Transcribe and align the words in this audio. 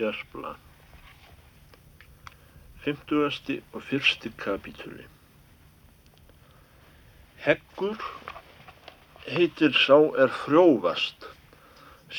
Gerpla. 0.00 0.54
Fymtugasti 2.80 3.58
og 3.76 3.82
fyrsti 3.84 4.32
kapítuli. 4.40 5.04
Heggur 7.44 8.00
heitir 9.28 9.76
sá 9.76 9.98
er 10.22 10.32
frjóvast 10.32 11.28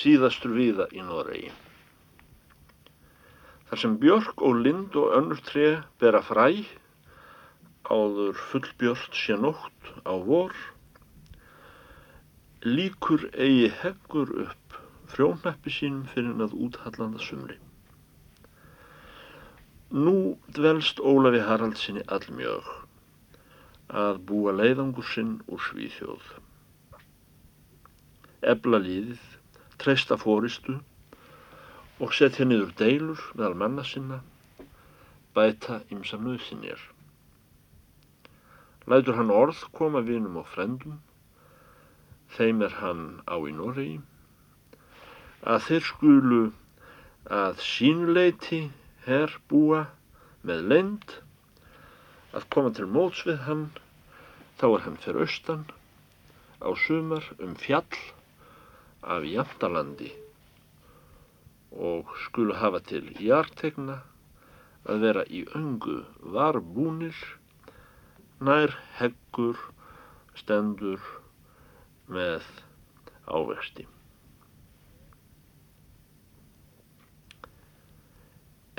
síðastur 0.02 0.54
viða 0.56 0.86
í 0.94 1.02
Noregi. 1.08 1.50
Þar 3.72 3.82
sem 3.84 3.98
björk 4.04 4.46
og 4.46 4.62
lind 4.66 4.96
og 5.02 5.16
önnur 5.18 5.42
tre 5.48 5.68
bera 6.04 6.22
fræ, 6.28 6.48
áður 7.90 8.38
fullbjörnt 8.52 9.18
sé 9.18 9.40
nótt 9.40 9.92
á 10.06 10.14
vor, 10.30 10.54
líkur 12.68 13.26
eigi 13.34 13.72
heggur 13.82 14.36
upp 14.46 14.80
frjónappi 15.12 15.74
sínum 15.74 16.08
fyrir 16.14 16.46
að 16.46 16.56
úthallanda 16.68 17.20
sumri. 17.24 17.58
Nú 19.92 20.38
dvelst 20.56 21.02
Ólafi 21.04 21.42
Haraldsinni 21.44 22.06
allmjög 22.08 22.70
að 23.92 24.22
búa 24.30 24.54
leiðangur 24.56 25.04
sinn 25.04 25.34
úr 25.52 25.60
svíþjóð. 25.66 26.30
Ebla 28.54 28.80
líðið, 28.86 29.26
treysta 29.84 30.16
fóristu 30.16 30.78
og 32.00 32.16
setja 32.16 32.48
niður 32.48 32.72
deilur 32.80 33.28
meðal 33.36 33.60
manna 33.66 33.84
sinna, 33.84 34.22
bæta 35.36 35.82
ymsa 35.92 36.24
nöðsinjar. 36.24 36.80
Lætur 38.88 39.20
hann 39.20 39.36
orð 39.44 39.68
koma 39.76 40.00
vinum 40.08 40.40
og 40.40 40.48
frendum, 40.56 41.02
þeim 42.40 42.64
er 42.64 42.80
hann 42.80 43.08
á 43.28 43.36
í 43.44 43.52
Noregi, 43.60 44.00
að 45.44 45.66
þeir 45.68 45.90
skulu 45.92 46.46
að 47.28 47.60
sínuleiti 47.60 48.70
herr 49.06 49.34
búa 49.50 49.86
með 50.46 50.66
lend, 50.72 51.14
að 52.38 52.48
koma 52.54 52.72
til 52.78 52.88
móts 52.90 53.24
við 53.28 53.44
hann, 53.48 53.68
þá 54.60 54.66
er 54.68 54.84
hann 54.86 55.00
fyrir 55.04 55.26
austan, 55.26 55.64
á 56.62 56.70
sumar 56.78 57.26
um 57.42 57.56
fjall 57.58 58.02
af 59.02 59.26
Jamtalandi 59.26 60.12
og 61.72 62.10
skulu 62.28 62.54
hafa 62.60 62.82
til 62.86 63.08
jartegna 63.18 64.02
að 64.86 65.06
vera 65.06 65.24
í 65.30 65.46
öngu 65.58 66.02
varbúnir, 66.36 67.18
nær 68.42 68.76
heggur 69.00 69.58
stendur 70.38 71.02
með 72.12 72.46
ávexti. 73.26 73.88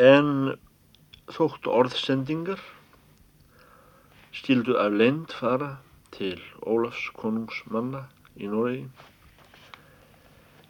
En 0.03 0.57
þótt 1.31 1.69
orðsendingar 1.71 2.59
skildu 4.35 4.75
af 4.81 4.97
lend 4.99 5.35
fara 5.39 5.69
til 6.17 6.41
Ólafs 6.67 7.05
konungsmanna 7.15 8.01
í 8.35 8.49
Noregi, 8.51 8.89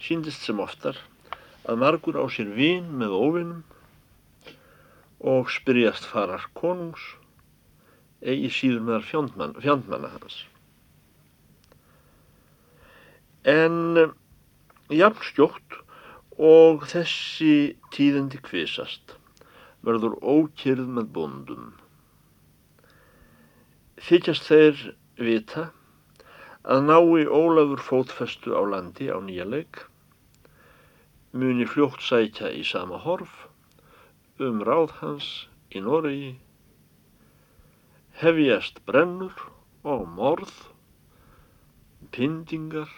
síndist 0.03 0.44
sem 0.44 0.60
oftar 0.60 0.98
að 1.64 1.80
margur 1.80 2.19
á 2.20 2.28
sér 2.34 2.50
vín 2.58 2.91
með 3.00 3.14
óvinnum 3.16 4.53
og 5.33 5.48
spyrjast 5.55 6.10
farar 6.12 6.44
konungs 6.58 7.06
eigi 8.20 8.53
síður 8.53 8.84
meðal 8.91 9.08
fjandmann, 9.08 9.56
fjandmanna 9.64 10.12
hans. 10.12 10.42
En 13.48 14.12
jafn 14.92 15.27
skjótt 15.30 15.80
og 16.36 16.84
þessi 16.92 17.78
tíðindi 17.97 18.44
kvisast 18.44 19.16
verður 19.86 20.19
ókyrð 20.22 20.91
með 20.97 21.08
bondum. 21.16 21.70
Þykjast 24.02 24.48
þeir 24.48 24.82
vita 25.19 25.69
að 26.62 26.84
nái 26.87 27.26
Ólafur 27.26 27.82
fótfestu 27.82 28.54
á 28.54 28.62
landi 28.62 29.09
á 29.10 29.19
nýja 29.19 29.47
leik, 29.47 29.82
muni 31.34 31.66
fljótt 31.66 32.03
sækja 32.06 32.53
í 32.54 32.62
sama 32.66 33.00
horf, 33.03 33.48
um 34.38 34.62
ráð 34.66 34.94
hans 35.00 35.31
í 35.75 35.82
Noregi, 35.82 36.37
hefjast 38.22 38.78
brennur 38.87 39.34
og 39.82 40.06
morð, 40.19 40.54
pindingar, 42.14 42.91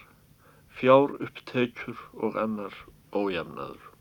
fjár 0.68 1.16
upptekjur 1.22 2.00
og 2.20 2.36
annar 2.40 2.76
ójafnaður. 3.14 3.93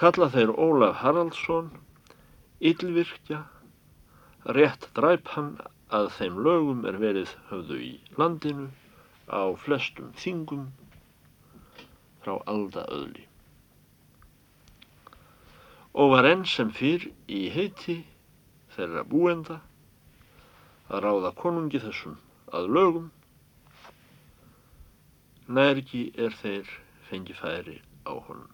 Kalla 0.00 0.30
þeir 0.32 0.50
Ólaf 0.56 1.02
Haraldsson, 1.02 1.66
yllvirkja, 2.64 3.42
rétt 4.56 4.86
dræp 4.96 5.26
hann 5.34 5.50
að 5.92 6.06
þeim 6.14 6.38
lögum 6.46 6.86
er 6.88 6.96
verið 7.02 7.34
höfðu 7.50 7.80
í 7.84 7.90
landinu 8.16 8.70
á 9.28 9.52
flestum 9.60 10.14
þingum 10.22 10.62
frá 12.24 12.38
alda 12.52 12.86
öðli. 12.96 13.26
Og 16.00 16.14
var 16.14 16.28
enn 16.30 16.46
sem 16.48 16.70
fyrr 16.78 17.04
í 17.28 17.42
heiti 17.52 17.98
þeirra 18.76 19.02
búenda 19.10 19.58
að 20.88 21.04
ráða 21.04 21.34
konungi 21.42 21.82
þessum 21.84 22.14
að 22.56 22.70
lögum, 22.78 23.12
nærgi 25.60 26.06
er 26.16 26.40
þeir 26.40 26.72
fengi 27.10 27.36
færi 27.36 27.76
á 28.08 28.16
honum. 28.16 28.48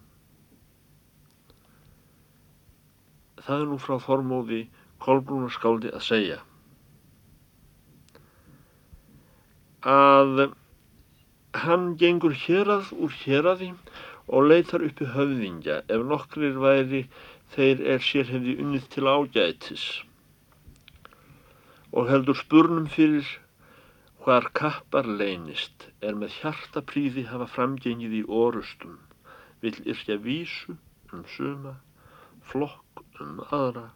Það 3.47 3.61
er 3.63 3.67
nú 3.71 3.77
frá 3.79 3.95
Þormóði 4.03 4.57
Kolbrúnarskáldi 5.03 5.91
að 5.95 6.01
segja. 6.03 6.37
Að 9.87 10.41
hann 11.63 11.85
gengur 12.01 12.35
hérað 12.35 12.89
úr 12.97 13.13
héraði 13.21 13.69
og 14.27 14.49
leitar 14.49 14.83
uppi 14.83 15.07
höfðingja. 15.13 15.77
Ef 15.87 16.03
nokkrir 16.09 16.57
væri 16.59 17.05
þeir 17.55 17.83
er 17.93 18.03
sér 18.03 18.27
hefði 18.33 18.57
unnið 18.63 18.89
til 18.95 19.07
ágætis. 19.07 19.85
Og 21.95 22.09
heldur 22.11 22.35
spurnum 22.35 22.89
fyrir 22.91 23.29
hvar 24.25 24.49
kappar 24.59 25.07
leynist. 25.07 25.87
Er 26.03 26.19
með 26.19 26.35
hjartapríði 26.41 27.23
hafa 27.31 27.47
framgengið 27.53 28.17
í 28.19 28.25
orustum. 28.41 28.99
Vill 29.63 29.77
yrkja 29.87 30.19
vísu 30.27 30.75
um 31.15 31.23
suma 31.31 31.77
flokk 32.51 32.83
um 33.23 33.39
aðra 33.51 33.87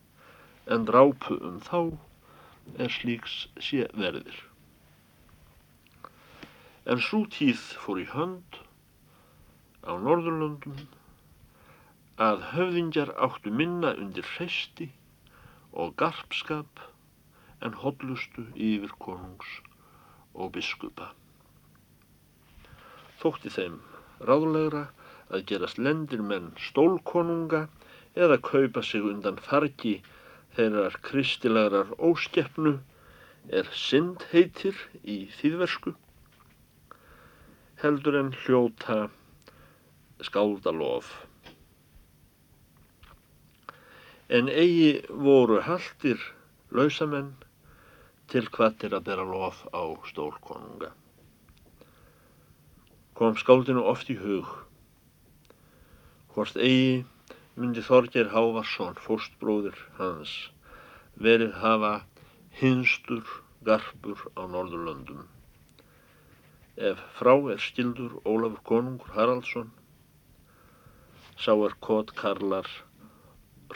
en 0.71 0.85
drápu 0.89 1.37
um 1.49 1.59
þá 1.65 1.79
er 2.77 2.93
slíks 2.93 3.35
sé 3.59 3.87
verðir. 3.97 4.37
En 6.91 7.01
svo 7.01 7.23
tíð 7.35 7.61
fór 7.83 8.01
í 8.01 8.07
hönd 8.13 8.61
á 9.85 9.93
Norðurlöndum 9.97 10.85
að 12.21 12.45
höfðingjar 12.53 13.13
áttu 13.27 13.53
minna 13.53 13.93
undir 13.97 14.27
hreisti 14.35 14.91
og 15.71 15.95
garpskap 16.01 16.81
en 17.65 17.77
hodlustu 17.83 18.45
yfir 18.55 18.93
konungs 19.01 19.59
og 20.33 20.53
biskupa. 20.57 21.11
Þótti 23.21 23.53
þeim 23.53 23.77
ráðlegra 24.25 24.87
að 25.31 25.45
gerast 25.51 25.79
lendir 25.79 26.23
menn 26.25 26.51
stólkonunga 26.69 27.67
eða 28.15 28.37
kaupa 28.43 28.83
sig 28.83 29.01
undan 29.01 29.39
fargi 29.39 29.97
þeirrar 30.55 30.97
kristilegar 31.05 31.93
óskeppnu 31.97 32.77
er 33.49 33.69
synd 33.73 34.25
heitir 34.31 34.77
í 35.01 35.23
þýðversku 35.39 35.95
heldur 37.81 38.17
en 38.19 38.31
hljóta 38.43 39.09
skáldalof. 40.21 41.07
En 44.29 44.47
eigi 44.47 45.01
voru 45.09 45.57
haldir 45.65 46.21
lausamenn 46.71 47.33
til 48.31 48.45
hvattir 48.53 48.93
að 48.95 49.07
bera 49.09 49.25
lof 49.27 49.63
á 49.73 49.81
stórkonunga. 50.07 50.91
Kom 53.17 53.35
skáldinu 53.37 53.83
oft 53.83 54.13
í 54.13 54.17
hug 54.21 54.47
hvort 56.31 56.55
eigi 56.55 57.01
myndi 57.59 57.83
Þorger 57.83 58.29
Hávarsson, 58.31 58.95
fórstbróðir 59.03 59.75
hans, 59.97 60.31
verið 61.19 61.51
hafa 61.59 61.91
hinstur 62.61 63.27
garpur 63.67 64.21
á 64.39 64.47
Norðurlöndum. 64.47 65.25
Ef 66.79 67.01
frá 67.17 67.33
er 67.51 67.59
skildur 67.59 68.15
Ólafur 68.23 68.63
Konungur 68.69 69.11
Haraldsson, 69.17 69.71
sá 71.35 71.51
er 71.51 71.75
kót 71.83 72.13
karlar 72.15 72.69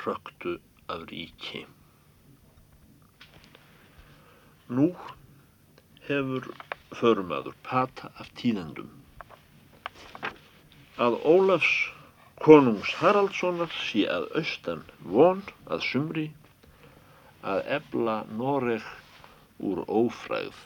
röktu 0.06 0.58
af 0.88 1.04
ríki. 1.12 1.66
Nú 4.72 4.94
hefur 6.08 6.48
förumadur 6.96 7.58
pata 7.64 8.14
af 8.16 8.32
tíðendum 8.40 8.94
að 10.96 11.20
Ólafs 11.28 11.95
konungs 12.44 12.92
Haraldssonar 13.00 13.72
sé 13.72 14.04
að 14.12 14.26
austan 14.40 14.82
von 15.08 15.44
að 15.72 15.86
sumri 15.88 16.26
að 17.46 17.62
ebla 17.78 18.16
Noreg 18.40 18.84
úr 19.64 19.84
ófræð 19.88 20.58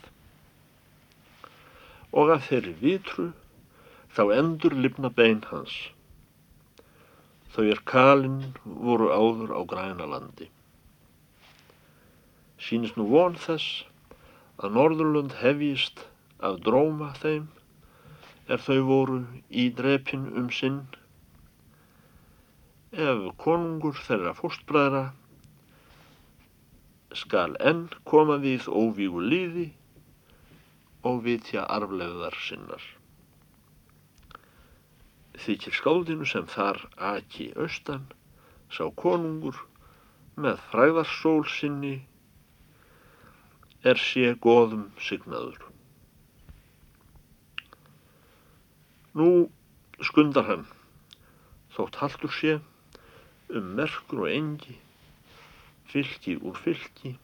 og 2.10 2.33
að 2.33 2.45
þeirri 2.48 2.74
vitru 2.81 3.27
þá 4.18 4.24
endur 4.39 4.74
lifna 4.74 5.12
bein 5.13 5.44
hans. 5.51 5.75
Þau 7.54 7.66
er 7.69 7.81
kalinn 7.92 8.56
voru 8.65 9.12
áður 9.13 9.54
á 9.54 9.62
grænalandi. 9.69 10.50
Sýnist 12.60 12.98
nú 12.98 13.06
von 13.13 13.38
þess 13.38 13.83
að 14.57 14.74
Norðurlund 14.77 15.38
hefjist 15.44 16.01
af 16.42 16.57
dróma 16.65 17.13
þeim 17.22 17.45
er 18.50 18.62
þau 18.65 18.80
voru 18.89 19.19
í 19.50 19.69
drepin 19.77 20.25
um 20.39 20.50
sinn 20.50 20.81
ef 22.89 23.25
konungur 23.38 23.94
þeirra 23.94 24.31
fórstbræðra 24.33 25.03
skal 27.13 27.53
enn 27.62 27.83
koma 28.09 28.38
við 28.41 28.65
óvígu 28.65 29.21
líði 29.21 29.65
og 31.06 31.21
vitja 31.24 31.68
arfleðar 31.69 32.33
sinnar. 32.41 32.81
Þykir 35.39 35.74
skáldinu 35.77 36.25
sem 36.25 36.47
þar 36.50 36.81
aki 36.97 37.51
austan 37.56 38.09
sá 38.74 38.89
konungur 38.97 39.62
með 40.36 40.57
fræðarsól 40.71 41.45
sinni 41.45 42.00
er 43.86 44.01
sé 44.01 44.33
goðum 44.41 44.89
signaður. 45.00 45.62
Nú 49.13 49.30
skundar 50.01 50.45
hann, 50.50 50.68
þótt 51.75 52.01
haldur 52.01 52.33
sé, 52.33 52.59
um 53.50 53.72
merkur 53.80 54.25
og 54.25 54.31
engi, 54.31 54.75
fylki 55.90 56.36
úr 56.38 56.57
fylki 56.63 57.16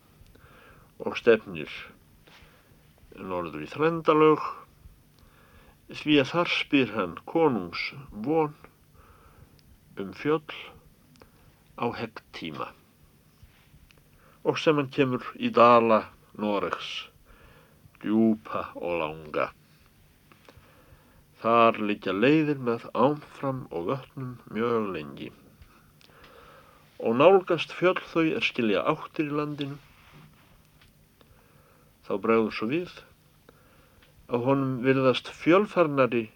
og 1.05 1.17
stefnir 1.19 1.71
norður 3.15 3.65
í 3.65 3.69
þrendalög, 3.71 4.45
því 5.91 6.17
að 6.21 6.31
þar 6.31 6.53
spyr 6.55 6.95
hann 6.95 7.19
konungs 7.29 7.83
von 8.25 8.55
um 10.01 10.15
fjöll 10.17 10.57
á 11.77 11.85
heggtíma 11.99 12.71
og 14.45 14.59
sem 14.61 14.77
hann 14.77 14.91
kemur 14.93 15.29
í 15.41 15.49
dala 15.53 16.03
Noregs, 16.41 16.89
djúpa 18.03 18.65
og 18.75 18.99
langa. 18.99 19.45
Þar 21.39 21.79
liggja 21.89 22.13
leiðir 22.13 22.59
með 22.67 22.89
ámfram 22.91 23.63
og 23.71 23.87
vötnum 23.89 24.35
mjög 24.51 24.89
lengi. 24.97 25.29
Og 26.99 27.17
nálgast 27.19 27.73
fjöll 27.75 27.99
þau 28.11 28.23
er 28.37 28.45
skilja 28.45 28.85
áttir 28.87 29.27
í 29.27 29.35
landinu. 29.35 29.77
Þá 32.05 32.13
bregður 32.23 32.55
svo 32.55 32.67
við 32.71 32.93
að 34.31 34.45
honum 34.47 34.77
virðast 34.85 35.29
fjölfarnari 35.35 36.27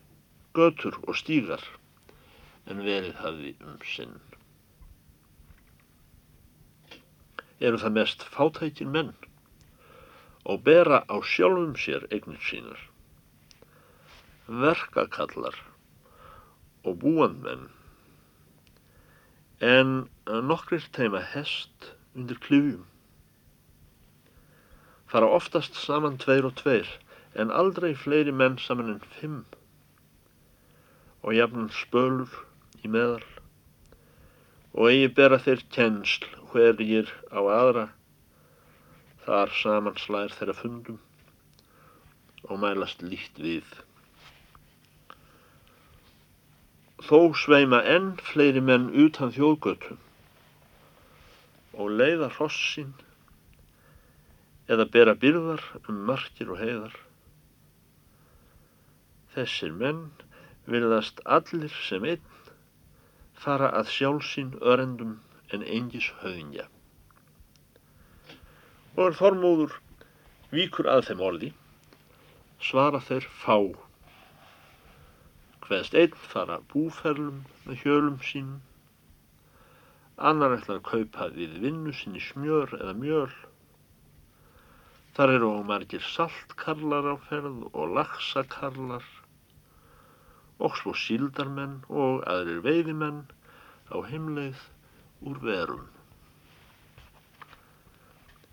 götur 0.58 0.98
og 1.06 1.16
stígar 1.18 1.64
en 2.70 2.84
verið 2.86 3.16
hafi 3.24 3.54
um 3.66 3.80
sinn. 3.86 4.18
Eru 7.60 7.80
það 7.82 7.96
mest 7.98 8.28
fátækir 8.36 8.90
menn 8.90 9.16
og 10.50 10.64
bera 10.68 11.04
á 11.06 11.18
sjálfum 11.22 11.76
sér 11.78 12.06
eignir 12.14 12.42
sínar. 12.46 12.80
Verkakallar 14.48 15.58
og 16.88 17.02
búandmenn 17.04 17.68
en 19.60 20.08
nokkrir 20.30 20.86
teima 20.94 21.22
hest 21.34 21.92
undir 22.16 22.40
klifjum. 22.46 22.86
Fara 25.10 25.30
oftast 25.40 25.78
saman 25.78 26.18
tveir 26.22 26.46
og 26.46 26.56
tveir 26.62 26.90
en 27.36 27.54
aldrei 27.62 27.96
fleiri 27.98 28.34
menn 28.34 28.58
saman 28.62 28.94
en 28.96 29.06
fimm 29.20 29.40
og 31.22 31.34
jafnum 31.36 31.70
spölur 31.74 32.42
í 32.86 32.92
meðal 32.96 33.26
og 34.74 34.92
eigi 34.92 35.14
bera 35.22 35.42
þeir 35.46 35.66
kennsl 35.76 36.30
hverjir 36.52 37.10
á 37.34 37.42
aðra 37.42 37.90
Þar 39.30 39.52
saman 39.54 39.98
slær 40.02 40.32
þeirra 40.34 40.54
fundum 40.58 40.96
og 42.50 42.58
mælast 42.64 43.04
líkt 43.06 43.38
við. 43.44 43.68
Þó 47.06 47.20
sveima 47.38 47.84
enn 47.94 48.08
fleiri 48.32 48.64
menn 48.70 48.88
utan 49.04 49.30
þjóðgötum 49.36 50.00
og 51.80 51.94
leiða 52.02 52.30
hrossin 52.36 52.94
eða 54.70 54.86
bera 54.96 55.16
byrðar 55.24 55.64
um 55.88 56.02
markir 56.10 56.52
og 56.54 56.60
heiðar. 56.62 56.96
Þessir 59.36 59.74
menn 59.84 60.04
virðast 60.70 61.24
allir 61.38 61.74
sem 61.88 62.06
einn 62.14 62.36
fara 63.40 63.72
að 63.80 63.94
sjálfsín 63.96 64.52
örendum 64.60 65.16
en 65.56 65.64
engis 65.64 66.12
höfingja 66.20 66.68
og 69.00 69.06
er 69.08 69.16
Þormóður 69.16 69.76
víkur 70.52 70.88
að 70.92 71.06
þeim 71.08 71.22
orði, 71.24 71.50
svara 72.60 73.00
þeir 73.06 73.28
fá. 73.44 73.56
Hveðst 75.64 75.96
einn 76.02 76.18
fara 76.34 76.58
búferlum 76.74 77.44
með 77.64 77.86
hjölum 77.86 78.18
sínum, 78.26 78.60
annar 80.20 80.58
ætlar 80.58 80.80
að 80.80 80.88
kaupa 80.90 81.30
við 81.36 81.56
vinnu 81.64 81.94
sinni 81.96 82.20
smjör 82.24 82.74
eða 82.80 82.94
mjöl. 83.00 83.32
Þar 85.16 85.34
eru 85.36 85.52
á 85.56 85.60
margir 85.70 86.04
saltkarlar 86.04 87.08
á 87.08 87.16
ferð 87.30 87.64
og 87.72 87.96
laxakarlar 87.96 89.06
og 90.60 90.76
svo 90.76 90.94
síldarmenn 91.06 91.80
og 91.88 92.26
aðrir 92.28 92.60
veiðimenn 92.68 93.24
á 93.96 93.98
heimleið 94.12 94.60
úr 95.24 95.40
verum. 95.44 95.88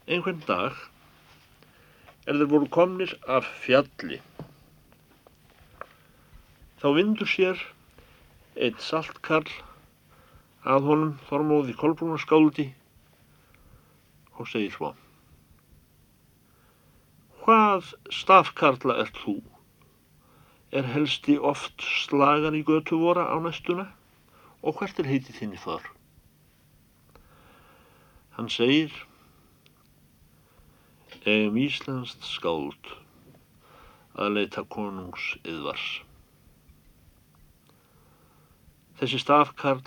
Einhvern 0.06 0.42
dag 0.46 0.78
er 2.30 2.38
þeir 2.38 2.50
voru 2.54 2.70
komnir 2.70 3.18
af 3.26 3.46
fjalli. 3.64 4.20
Þá 6.78 6.88
vindur 6.94 7.30
sér 7.30 7.62
einn 8.54 8.78
saltkarl 8.78 9.50
að 10.66 10.87
honum 10.90 11.16
þormóði 11.28 11.75
kolbrúnaskáldi 11.78 12.66
og 14.37 14.49
segir 14.50 14.73
svo 14.75 14.92
Hvað 17.46 17.92
stafkarla 18.11 18.96
ert 19.04 19.18
þú? 19.23 19.37
Er 20.75 20.88
helsti 20.90 21.37
oft 21.38 21.85
slagan 22.02 22.56
í 22.58 22.64
götu 22.66 22.99
vora 22.99 23.28
á 23.30 23.38
næstuna 23.38 23.85
og 24.66 24.80
hvert 24.80 24.99
er 24.99 25.06
heitið 25.06 25.38
þinni 25.38 25.61
þar? 25.62 25.85
Hann 28.35 28.50
segir 28.50 28.90
eigum 31.26 31.56
Íslandst 31.62 32.26
skáld 32.26 32.90
að 34.18 34.35
leita 34.35 34.62
konungs 34.70 35.30
yðvars. 35.46 35.87
Þessi 38.99 39.23
stafkarl 39.23 39.87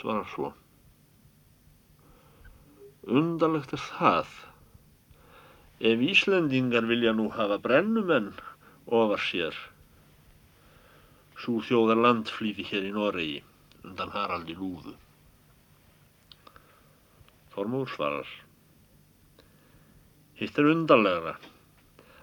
svarar 0.00 0.26
svo. 0.32 0.52
Undarlegt 3.20 3.74
er 3.76 3.84
það 3.84 4.32
ef 5.90 6.02
Íslendingar 6.04 6.88
vilja 6.88 7.12
nú 7.16 7.30
hafa 7.36 7.56
brennumenn 7.64 8.32
ofar 9.00 9.22
sér 9.24 9.56
svo 11.40 11.60
þjóðar 11.64 12.02
landflýði 12.04 12.66
hér 12.68 12.88
í 12.90 12.92
Noregi 12.96 13.38
undan 13.84 14.12
Haraldi 14.12 14.56
Lúðu. 14.58 14.92
Þormór 17.54 17.88
svarar 17.94 18.28
Hitt 20.40 20.60
er 20.60 20.68
undarlegra 20.74 21.34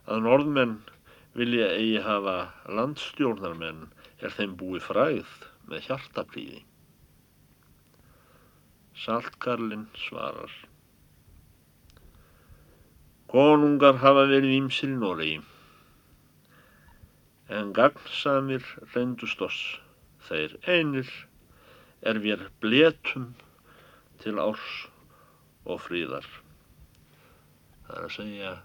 að 0.06 0.24
norðmenn 0.26 0.78
vilja 1.38 1.74
eigi 1.74 2.00
hafa 2.06 2.38
landstjórnarmenn 2.80 3.84
er 4.22 4.34
þeim 4.38 4.56
búi 4.58 4.80
fræð 4.82 5.34
með 5.70 5.90
hjartaplýði. 5.90 6.67
Saltkarlinn 8.98 9.88
svarar. 10.08 10.54
Konungar 13.30 14.00
hafa 14.02 14.24
verið 14.32 14.56
ímsir 14.56 14.94
í 14.94 14.98
Noregi, 14.98 15.42
en 17.58 17.74
gagnsamir 17.78 18.66
reyndust 18.96 19.44
oss 19.46 19.60
þeir 20.30 20.56
einir 20.76 21.12
er 22.02 22.20
við 22.24 22.48
bletum 22.64 23.30
til 24.24 24.36
árs 24.42 24.72
og 25.68 25.84
fríðar. 25.86 26.26
Það 27.88 28.00
er 28.00 28.08
að 28.10 28.16
segja 28.18 28.56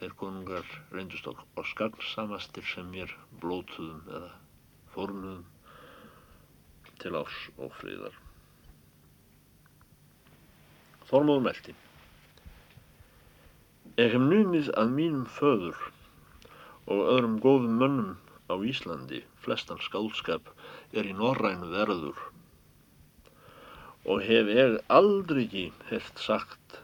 þeir 0.00 0.18
konungar 0.24 0.74
reyndust 0.90 1.30
á 1.30 1.62
skagnsamastir 1.70 2.66
sem 2.74 2.90
mér 2.90 3.14
blótuðum 3.44 4.02
eða 4.10 4.34
fórnuðum 4.96 5.46
til 6.98 7.16
árs 7.22 7.40
og 7.56 7.72
friðar. 7.78 8.21
Þormóður 11.12 11.42
meldi. 11.44 11.72
Ég 14.00 14.14
hef 14.14 14.22
numið 14.22 14.70
að 14.80 14.94
mínum 14.96 15.26
föður 15.28 15.82
og 16.88 17.02
öðrum 17.12 17.34
góðum 17.44 17.74
mönnum 17.82 18.14
á 18.48 18.56
Íslandi, 18.64 19.20
flestan 19.44 19.82
skálskap, 19.84 20.48
er 20.96 21.04
í 21.04 21.12
norrænu 21.18 21.68
verður? 21.74 22.16
Og 24.08 24.24
hef 24.24 24.48
ég 24.56 24.78
aldrei 24.88 25.68
hert 25.90 26.24
sagt 26.24 26.80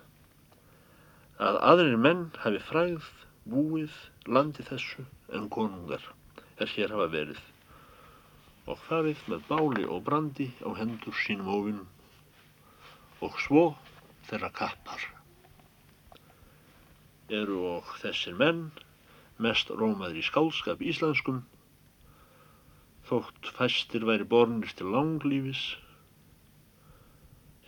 að 1.41 1.63
aðrir 1.73 1.97
menn 1.97 2.29
hafi 2.45 2.61
fræð 2.69 3.09
búið 3.49 3.97
landi 4.29 4.69
þessu 4.69 5.09
en 5.33 5.49
konungar 5.49 6.05
er 6.61 6.69
hér 6.77 6.93
hafa 6.93 7.09
verið. 7.17 7.41
Og 8.69 8.77
farið 8.91 9.25
með 9.33 9.49
báli 9.49 9.89
og 9.89 10.05
brandi 10.05 10.53
á 10.61 10.69
hendur 10.77 11.17
sínum 11.25 11.49
óvinnum 11.49 11.95
og 13.25 13.41
svo 13.41 13.71
þeirra 14.29 14.51
kappar. 14.55 15.05
Eru 17.29 17.63
og 17.77 17.95
þessir 18.03 18.37
menn 18.41 18.69
mest 19.39 19.71
rómaður 19.71 20.21
í 20.21 20.25
skálskap 20.27 20.81
íslenskum 20.83 21.45
þótt 23.09 23.53
fæstir 23.57 24.05
væri 24.09 24.27
bornir 24.29 24.73
til 24.77 24.91
langlífis 24.93 25.63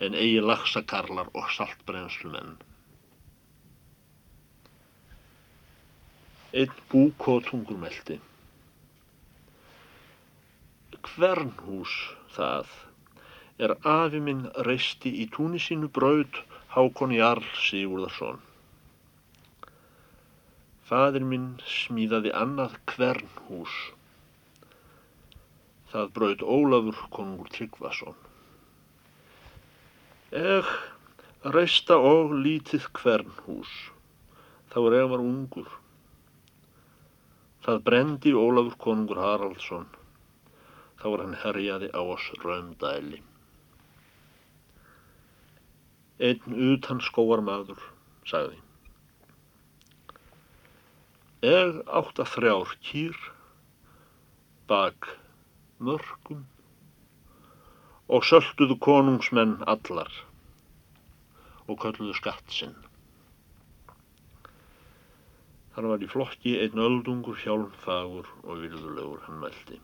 en 0.05 0.17
eigi 0.17 0.41
lagsakarlar 0.41 1.29
og 1.37 1.47
saltbrennslumenn. 1.55 2.57
Einn 6.57 6.77
búkótungur 6.91 7.79
meldi. 7.81 8.17
Hvernhús 11.11 11.93
það 12.35 12.73
er 13.61 13.75
afi 13.87 14.21
minn 14.25 14.47
reisti 14.67 15.13
í 15.23 15.27
túni 15.33 15.61
sínu 15.61 15.89
braud 15.93 16.41
Hákon 16.71 17.11
Jarl 17.11 17.43
Sigurðarsson. 17.59 18.37
Fadir 20.87 21.25
minn 21.27 21.49
smíðaði 21.67 22.31
annað 22.31 22.77
hvernhús. 22.87 23.73
Það 25.91 26.13
braud 26.15 26.45
Ólafur 26.55 27.01
konungur 27.11 27.49
Tryggvason. 27.51 28.15
Eg 30.31 30.69
reista 31.57 31.97
og 31.99 32.31
lítið 32.45 32.87
hvernhús. 33.01 33.73
Þá 34.71 34.77
er 34.85 34.95
ég 35.01 35.09
var 35.11 35.25
ungur. 35.25 35.73
Það 37.67 37.81
brendi 37.89 38.31
Ólafur 38.45 38.79
konungur 38.85 39.19
Haraldsson. 39.25 39.91
Þá 41.03 41.05
var 41.09 41.25
hann 41.25 41.35
herjaði 41.43 41.91
á 41.91 41.99
oss 41.99 42.31
raumdæli. 42.45 43.19
Einn 46.21 46.57
utan 46.73 47.01
skóar 47.01 47.41
maður, 47.41 47.79
sagði. 48.29 48.59
Eg 51.41 51.79
átt 51.89 52.21
að 52.21 52.33
þrjár 52.35 52.73
kýr 52.85 53.17
bak 54.69 55.09
mörgum 55.81 56.43
og 58.11 58.27
sölduðu 58.29 58.77
konungsmenn 58.85 59.57
allar 59.73 60.13
og 61.65 61.79
kölluðu 61.81 62.13
skatt 62.19 62.53
sinn. 62.53 62.77
Þar 65.73 65.87
var 65.93 66.03
í 66.05 66.11
flokki 66.11 66.57
einn 66.61 66.83
öldungur 66.85 67.39
hjálmfagur 67.41 68.29
og 68.43 68.61
virðulegur 68.61 69.25
hann 69.25 69.41
meldi. 69.41 69.79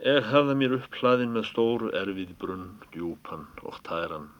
Eg 0.00 0.24
hafða 0.32 0.54
mér 0.56 0.72
upp 0.78 0.94
hlaðin 0.96 1.34
með 1.36 1.42
stóru 1.50 1.90
erfið 1.98 2.30
brunn, 2.40 2.68
djúpan 2.94 3.42
og 3.68 3.74
tæran. 3.84 4.30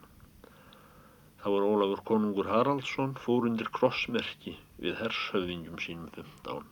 Það 1.42 1.54
var 1.54 1.66
Ólafur 1.68 2.00
konungur 2.10 2.48
Haraldsson 2.48 3.12
fór 3.20 3.44
undir 3.50 3.68
krossmerki 3.76 4.54
við 4.80 4.96
hershöfðingjum 5.02 5.82
sínum 5.84 6.08
15. 6.16 6.64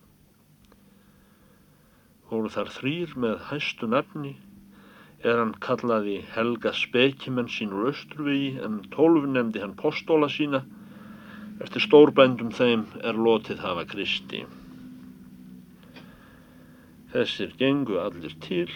Fóru 2.31 2.53
þar 2.57 2.73
þrýr 2.79 3.13
með 3.27 3.45
hæstu 3.51 3.91
nafni 3.93 4.33
er 5.21 5.37
hann 5.43 5.53
kallaði 5.69 6.23
Helga 6.33 6.73
Spekimenn 6.73 7.53
sín 7.53 7.77
úr 7.77 7.91
Östruvegi 7.93 8.55
en 8.65 8.81
tólf 8.97 9.29
nefndi 9.29 9.61
hann 9.67 9.77
postóla 9.77 10.33
sína 10.33 10.63
Eftir 11.59 11.83
stórbændum 11.83 12.53
þeim 12.55 12.89
er 13.03 13.17
lotið 13.19 13.61
hafa 13.65 13.83
Kristi. 13.91 14.45
Þessir 17.09 17.55
gengu 17.57 17.95
allir 17.97 18.35
til, 18.45 18.73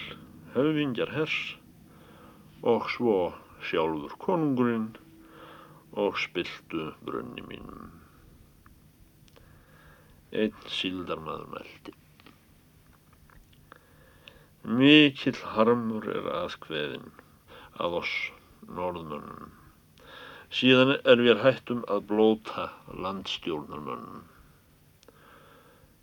höfingjar 0.54 1.10
hers 1.12 1.34
og 2.72 2.86
svo 2.94 3.16
sjálfur 3.68 4.14
konungurinn 4.22 4.86
og 6.04 6.16
spiltu 6.22 6.86
brunni 7.04 7.44
mínum. 7.50 7.90
Einn 10.32 10.64
síldarmaður 10.78 11.52
meldi. 11.52 11.94
Mikill 14.80 15.44
harmur 15.52 16.08
er 16.16 16.32
aðkveðin 16.38 17.10
að 17.84 18.00
oss 18.00 18.16
norðmönnum. 18.80 19.52
Síðan 20.48 20.96
er 21.04 21.20
við 21.28 21.44
hættum 21.44 21.84
að 21.84 22.06
blóta 22.08 22.70
landstjórnarmönnum 22.96 24.31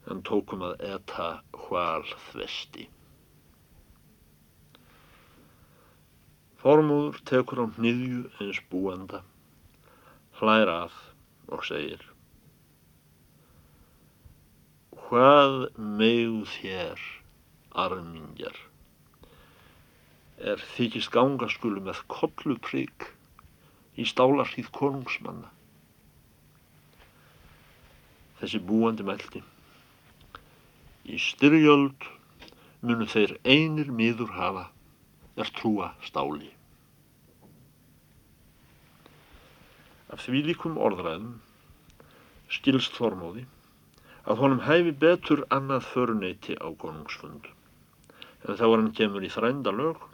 en 0.09 0.21
tókum 0.25 0.63
að 0.65 0.79
eta 0.89 1.27
hval 1.65 2.05
þvesti. 2.29 2.87
Formúður 6.59 7.19
tekur 7.29 7.63
á 7.63 7.65
nýðju 7.71 8.23
eins 8.43 8.59
búanda, 8.71 9.21
hlæra 10.41 10.81
að 10.87 10.97
og 11.55 11.63
segir 11.65 12.01
Hvað 15.09 15.55
megðu 15.77 16.43
þér, 16.53 17.05
armingjar, 17.81 18.57
er 20.37 20.61
þykist 20.75 21.09
gangaskulu 21.15 21.81
með 21.87 22.03
kolluprygg 22.11 23.07
í 23.99 24.05
stálarhýð 24.11 24.69
konungsmanna. 24.75 25.49
Þessi 28.39 28.61
búandi 28.69 29.07
meldi. 29.07 29.41
Í 31.09 31.17
styrjöld 31.21 32.05
munu 32.85 33.07
þeir 33.09 33.35
einir 33.43 33.89
miður 33.99 34.33
hafa 34.37 34.65
er 35.39 35.51
trúa 35.59 35.91
stáli. 36.05 36.51
Af 40.13 40.25
því 40.25 40.43
líkum 40.49 40.77
orðræðum 40.87 41.39
skilst 42.49 42.95
Þormóði 42.97 43.45
að 44.29 44.43
honum 44.43 44.63
hæfi 44.67 44.93
betur 45.03 45.45
annað 45.53 45.89
föruneyti 45.93 46.57
á 46.61 46.67
konungsfund 46.83 47.49
en 47.49 48.55
þá 48.55 48.65
er 48.69 48.77
hann 48.77 48.95
kemur 49.01 49.25
í 49.25 49.33
þrænda 49.33 49.73
lög 49.75 50.09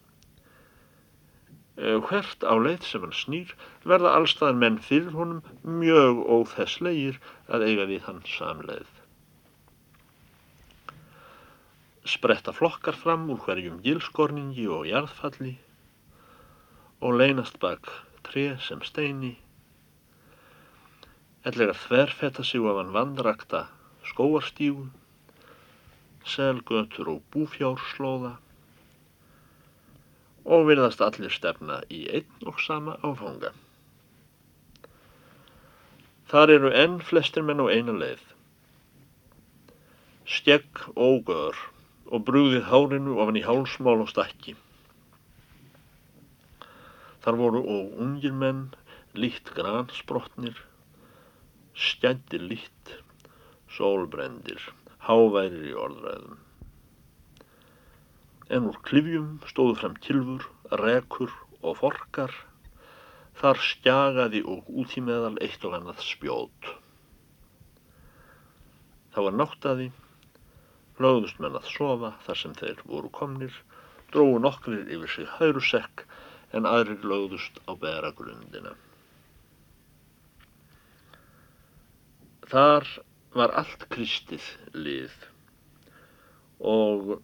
Eh, 1.76 2.00
hvert 2.08 2.44
á 2.48 2.56
leið 2.56 2.86
sem 2.88 3.02
hann 3.04 3.12
snýr 3.12 3.50
verða 3.92 4.14
allstaðan 4.16 4.60
menn 4.62 4.76
fyrir 4.80 5.12
honum 5.12 5.42
mjög 5.82 6.22
óþesslegir 6.24 7.18
að 7.52 7.66
eiga 7.68 7.88
við 7.90 8.06
hann 8.06 8.22
samleið. 8.32 8.95
Spretta 12.06 12.54
flokkar 12.54 12.94
fram 12.94 13.24
úr 13.34 13.40
hverjum 13.42 13.80
gilskorningi 13.82 14.68
og 14.70 14.86
jarðfalli 14.86 15.56
og 17.02 17.18
leynast 17.18 17.58
bak 17.64 17.90
tre 18.28 18.44
sem 18.62 18.84
steini 18.86 19.32
ellega 21.50 21.74
þverfetta 21.82 22.46
sig 22.46 22.62
af 22.70 22.78
hann 22.80 22.94
vandrakta 22.94 23.64
skóarstígu 24.12 24.86
selgötur 26.36 27.12
og 27.16 27.26
búfjárslóða 27.34 28.36
og 30.46 30.66
virðast 30.70 31.02
allir 31.02 31.34
stefna 31.34 31.82
í 31.90 32.06
einn 32.20 32.50
og 32.50 32.62
sama 32.62 33.00
áfanga. 33.02 33.50
Þar 36.30 36.54
eru 36.58 36.74
enn 36.74 37.00
flestir 37.02 37.46
menn 37.46 37.62
á 37.62 37.66
eina 37.70 37.94
leið. 37.98 38.22
Skegg 40.26 40.86
ógör 40.94 41.58
og 42.12 42.26
brúðið 42.28 42.70
hárinu 42.70 43.18
ofan 43.22 43.40
í 43.40 43.44
hálsmál 43.46 44.04
og 44.04 44.12
stakki. 44.12 44.56
Þar 47.26 47.40
voru 47.42 47.62
og 47.66 48.00
ungir 48.06 48.36
menn, 48.38 48.68
lítt 49.18 49.50
gransbrotnir, 49.58 50.58
skjændir 51.74 52.44
lítt, 52.52 52.98
sólbrendir, 53.78 54.62
háværir 55.08 55.72
í 55.72 55.78
orðræðum 55.86 56.42
en 58.54 58.68
úr 58.70 58.78
klifjum 58.86 59.40
stóðu 59.50 59.76
fram 59.80 59.96
kilfur, 60.06 60.46
rekur 60.82 61.32
og 61.66 61.80
forkar, 61.80 62.34
þar 63.40 63.62
skjagaði 63.68 64.42
og 64.46 64.68
út 64.70 64.94
í 64.98 65.04
meðal 65.06 65.36
eitt 65.44 65.66
og 65.66 65.78
annað 65.78 66.04
spjót. 66.06 66.70
Það 69.16 69.28
var 69.28 69.38
náttaði, 69.40 69.88
lögðust 71.04 71.42
menn 71.44 71.58
að 71.60 71.70
sofa 71.74 72.14
þar 72.26 72.40
sem 72.42 72.56
þeir 72.60 72.82
voru 72.88 73.12
komnir, 73.20 73.56
dróðu 74.14 74.40
nokkrir 74.46 74.88
yfir 74.96 75.12
sig 75.16 75.30
hærusekk 75.40 76.06
en 76.56 76.68
aðrir 76.70 77.04
lögðust 77.04 77.60
á 77.68 77.72
beragrundina. 77.80 78.76
Þar 82.46 82.88
var 83.36 83.52
allt 83.60 83.88
kristið 83.92 84.46
lið 84.72 85.16
og 86.64 87.18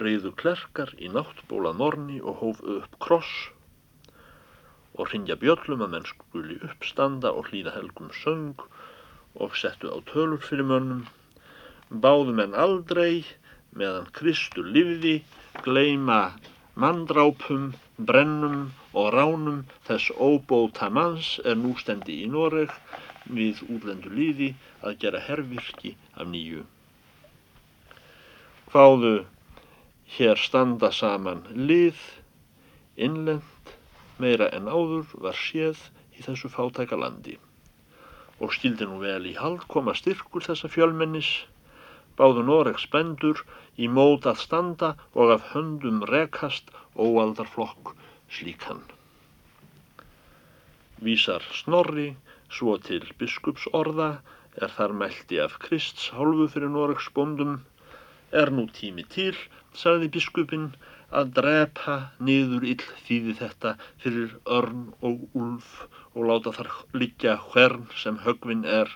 reyðu 0.00 0.32
klerkar 0.40 0.94
í 0.98 1.10
náttbólað 1.12 1.78
morni 1.78 2.18
og 2.20 2.40
hóf 2.40 2.62
upp 2.76 2.96
kross 3.04 3.50
og 4.96 5.08
hringja 5.08 5.36
bjöllum 5.40 5.84
að 5.84 5.92
menn 5.94 6.08
skuli 6.08 6.58
uppstanda 6.66 7.32
og 7.32 7.50
hlýða 7.50 7.76
helgum 7.76 8.10
söng 8.22 8.64
og 9.40 9.56
settu 9.56 9.92
á 9.92 9.98
tölur 10.08 10.42
fyrir 10.44 10.66
mönnum, 10.68 11.06
báðu 11.92 12.32
menn 12.36 12.54
aldrei 12.56 13.24
meðan 13.76 14.08
Kristur 14.16 14.68
livði 14.74 15.18
gleima 15.64 16.32
manndrápum, 16.80 17.72
brennum 17.96 18.70
og 18.96 19.12
ránum 19.12 19.58
þess 19.88 20.12
óbóta 20.16 20.88
manns 20.88 21.34
er 21.44 21.58
nú 21.60 21.74
stendi 21.80 22.22
í 22.24 22.30
Noreg 22.32 22.72
við 23.28 23.60
útlendu 23.68 24.12
líði 24.12 24.52
að 24.80 24.98
gera 25.04 25.20
herrvirki 25.26 25.94
af 26.16 26.28
nýju. 26.32 26.64
Hváðu 28.72 29.14
hér 30.16 30.40
standa 30.40 30.90
saman 30.92 31.44
lið, 31.52 32.00
innlend, 32.96 33.72
meira 34.18 34.48
en 34.56 34.68
áður 34.68 35.08
var 35.24 35.36
séð 35.36 35.80
í 36.16 36.24
þessu 36.24 36.48
fátæka 36.52 36.96
landi 36.96 37.38
og 38.42 38.52
skildi 38.56 38.88
nú 38.88 38.98
vel 38.98 39.22
í 39.28 39.36
hald 39.38 39.62
koma 39.70 39.94
styrkur 39.94 40.42
þessa 40.42 40.68
fjölmennis, 40.72 41.28
báðu 42.18 42.44
Noregs 42.48 42.86
bendur 42.94 43.42
í 43.76 43.88
mót 43.98 44.28
að 44.30 44.42
standa 44.44 44.90
og 45.14 45.32
af 45.36 45.52
höndum 45.52 46.02
rekast 46.10 46.72
óaldarflokk 46.96 47.94
slíkan. 48.38 48.82
Vísar 51.02 51.42
Snorri 51.60 52.12
svo 52.56 52.76
til 52.88 53.04
biskups 53.18 53.64
orða 53.80 54.10
er 54.60 54.72
þar 54.76 54.92
meldi 55.02 55.38
af 55.44 55.58
Krists 55.64 56.10
hálfu 56.16 56.48
fyrir 56.54 56.72
Noregs 56.72 57.08
bóndum, 57.16 57.60
er 58.40 58.52
nú 58.52 58.66
tími 58.78 59.04
til, 59.14 59.36
sagði 59.82 60.10
biskupin, 60.16 60.66
að 61.12 61.32
drepa 61.38 61.96
niður 62.26 62.64
ill 62.72 62.84
þýði 63.06 63.34
þetta 63.40 63.72
fyrir 64.04 64.36
örn 64.58 64.84
og 65.08 65.24
úlf 65.36 65.72
og 66.12 66.28
láta 66.28 66.52
þar 66.58 66.70
liggja 67.02 67.34
hvern 67.50 67.88
sem 68.02 68.20
högvin 68.26 68.64
er 68.78 68.92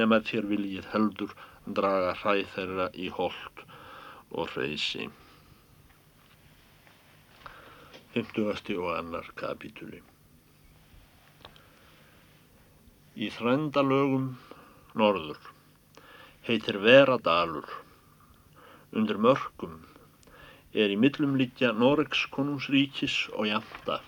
nema 0.00 0.20
þér 0.30 0.48
viljið 0.50 0.90
heldur 0.92 1.32
draga 1.76 2.14
hræð 2.22 2.46
þeirra 2.54 2.86
í 2.94 3.08
hold 3.16 3.64
og 4.30 4.52
hreysi. 4.54 5.08
50. 8.14 8.74
og 8.74 8.88
annar 8.96 9.28
kapítuli 9.38 10.00
Í 13.14 13.28
þrændalögum 13.30 14.32
norður 14.98 15.38
heitir 16.48 16.80
Veradalur 16.82 17.68
undir 18.96 19.20
mörgum 19.22 19.76
er 20.74 20.90
í 20.90 20.98
millumlíkja 20.98 21.70
Noregs 21.78 22.24
konungsríkis 22.34 23.16
og 23.36 23.46
Janda. 23.50 24.00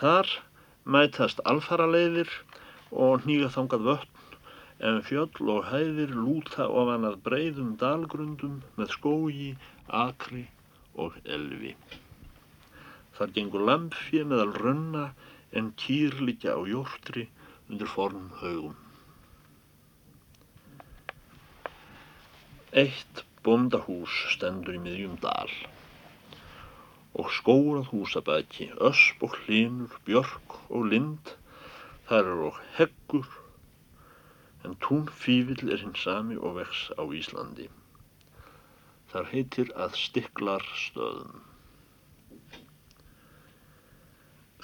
Þar 0.00 0.32
mætast 0.84 1.44
alfaraleiðir 1.48 2.32
og 2.92 3.28
nýga 3.28 3.52
þangað 3.52 3.88
vötn 3.90 4.13
en 4.84 5.00
fjöll 5.04 5.50
og 5.54 5.68
hæðir 5.70 6.12
lúta 6.12 6.66
ofan 6.68 7.06
að 7.08 7.20
breyðum 7.26 7.74
dalgrundum 7.80 8.58
með 8.76 8.90
skógi, 8.98 9.50
akri 9.88 10.44
og 11.00 11.16
elvi. 11.24 11.72
Þar 13.16 13.32
gengur 13.36 13.64
lampfið 13.68 14.26
meðal 14.30 14.52
runna 14.58 15.04
en 15.56 15.70
kýr 15.80 16.18
líka 16.20 16.56
á 16.58 16.60
jórtri 16.68 17.28
undir 17.70 17.88
fornum 17.88 18.32
haugum. 18.40 18.74
Eitt 22.74 23.22
bóndahús 23.46 24.18
stendur 24.34 24.76
í 24.76 24.82
miðjum 24.82 25.16
dal 25.22 25.52
og 27.14 27.30
skórað 27.30 27.92
húsabæki, 27.92 28.72
ösp 28.82 29.22
og 29.22 29.36
hlinur, 29.44 29.92
björk 30.04 30.56
og 30.66 30.88
lind, 30.90 31.30
þar 32.08 32.30
er 32.32 32.40
og 32.48 32.56
heggur, 32.74 33.28
en 34.64 34.76
túnfívill 34.80 35.70
er 35.72 35.82
hinn 35.82 35.96
sami 35.98 36.36
og 36.40 36.56
vex 36.58 36.86
á 36.96 37.02
Íslandi. 37.04 37.68
Þar 39.12 39.28
heitir 39.32 39.72
að 39.78 39.98
stiklar 40.00 40.64
stöðum. 40.78 41.42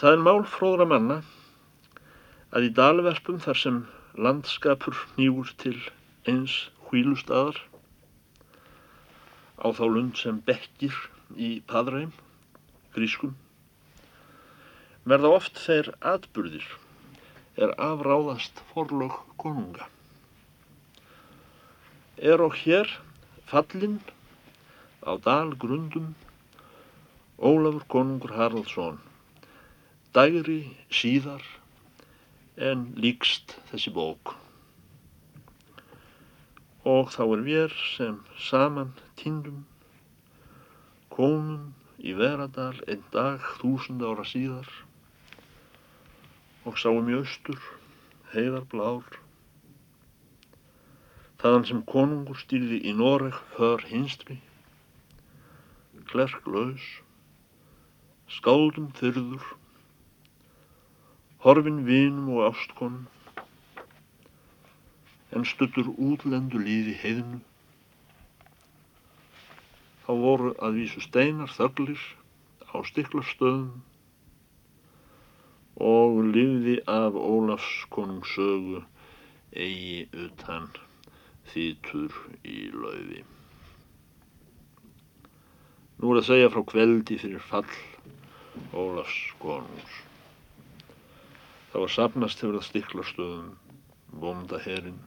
Það 0.01 0.17
er 0.17 0.23
mál 0.25 0.43
fróðra 0.49 0.87
manna 0.89 1.19
að 2.57 2.71
í 2.71 2.75
dalverpum 2.79 3.41
þar 3.45 3.59
sem 3.63 3.81
landskapur 4.17 4.97
nýgur 5.19 5.53
til 5.61 5.77
eins 6.29 6.57
hvílustadar 6.89 7.61
á 9.61 9.69
þá 9.77 9.85
lund 9.87 10.17
sem 10.19 10.41
bekkir 10.47 10.97
í 11.37 11.61
Padræm, 11.69 12.15
grískum, 12.97 13.37
verða 15.05 15.37
oft 15.37 15.61
þeir 15.61 15.93
atburðir 16.01 16.65
er 17.61 17.75
afráðast 17.77 18.63
forlög 18.73 19.15
konunga. 19.41 19.87
Er 22.17 22.41
og 22.41 22.57
hér 22.63 22.89
fallinn 23.51 24.01
á 25.05 25.17
dalgrundum 25.21 26.15
Ólafur 27.41 27.87
konungur 27.89 28.35
Haraldsson, 28.37 28.99
dægri 30.13 30.75
síðar 30.93 31.45
en 32.61 32.83
líkst 33.01 33.55
þessi 33.71 33.93
bók 33.97 34.35
og 36.85 37.09
þá 37.13 37.23
er 37.25 37.43
vér 37.45 37.75
sem 37.95 38.19
saman 38.41 38.93
tindum 39.21 39.65
komum 41.13 41.75
í 42.01 42.13
Veradal 42.17 42.77
einn 42.87 43.05
dag 43.13 43.45
þúsund 43.61 44.05
ára 44.05 44.25
síðar 44.29 44.69
og 46.69 46.79
sáum 46.83 47.09
í 47.13 47.17
austur 47.19 47.61
heiðar 48.35 48.67
blár 48.73 49.19
þaðan 51.43 51.69
sem 51.71 51.85
konungur 51.95 52.41
stýrði 52.43 52.83
í 52.91 52.97
Noreg 52.97 53.39
för 53.55 53.87
hinstri 53.93 54.41
klerk 56.11 56.47
laus 56.51 56.91
skáldum 58.41 58.91
þyrður 58.99 59.47
horfin 61.45 61.85
vinum 61.87 62.29
og 62.35 62.51
ástkonum 62.51 63.07
en 65.31 65.47
stuttur 65.47 65.87
útlendu 65.95 66.59
líði 66.59 66.97
heiðinu. 67.01 67.39
Þá 70.05 70.11
voru 70.25 70.51
að 70.59 70.81
vísu 70.81 71.03
steinar 71.05 71.53
þöglir 71.55 72.03
á 72.75 72.77
stiklastöðum 72.91 73.79
og 75.81 76.21
liði 76.35 76.77
af 76.91 77.17
Ólafs 77.17 77.87
konung 77.95 78.25
sögu 78.29 78.83
eigi 79.57 80.07
utan 80.27 80.69
þýtur 81.53 82.15
í 82.45 82.59
lauði. 82.75 83.25
Nú 86.01 86.13
er 86.13 86.21
að 86.21 86.29
segja 86.29 86.53
frá 86.53 86.63
kveldi 86.69 87.19
fyrir 87.21 87.43
fall 87.49 87.67
Ólafs 88.77 89.19
konungs. 89.41 89.97
Það 91.71 91.85
var 91.85 91.95
sapnast 91.95 92.43
hefur 92.43 92.57
það 92.59 92.69
stiklastöðum, 92.69 93.51
bondaherinn, 94.23 95.01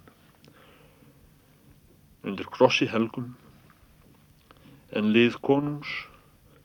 undir 2.23 2.47
krossi 2.55 2.87
helgum 2.87 3.33
en 4.95 5.11
lið 5.15 5.39
konungs 5.43 5.91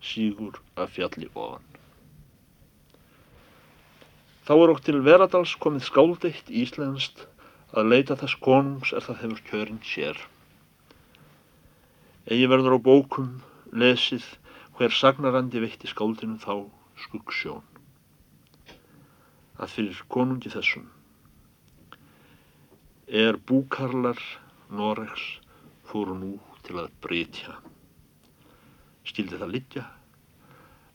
sígur 0.05 0.61
að 0.79 0.95
fjalli 0.99 1.33
ofan. 1.35 1.68
Þá 4.49 4.55
er 4.57 4.71
okk 4.73 4.79
til 4.87 4.99
Veradals 5.05 5.51
komið 5.61 5.83
skáldeitt 5.85 6.47
íslenskt 6.49 7.27
að 7.77 7.91
leita 7.93 8.15
þess 8.17 8.39
konungs 8.41 8.95
er 8.97 9.05
það 9.05 9.19
hefur 9.23 9.43
kjörinn 9.45 9.81
sér. 9.85 10.21
Egi 12.33 12.47
verður 12.49 12.79
á 12.81 12.87
bókum 12.87 13.27
lesið 13.77 14.25
hver 14.79 14.97
sagnarandi 14.97 15.61
veitti 15.61 15.91
skáldinu 15.93 16.39
þá 16.41 16.65
skuggsjón. 17.05 17.61
Að 19.61 19.75
fyrir 19.75 20.01
konungi 20.17 20.55
þessum 20.57 20.89
er 23.21 23.37
búkarlar 23.53 24.25
Noregs 24.73 25.29
fóru 25.93 26.17
nú 26.17 26.33
til 26.65 26.81
að 26.81 26.89
breytja. 27.05 27.61
Skildi 29.05 29.37
það 29.37 29.57
litja 29.59 29.89